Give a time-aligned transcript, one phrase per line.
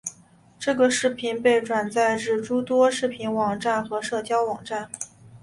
[0.57, 4.89] 这个视频被转载至诸多视频网站和社交网站。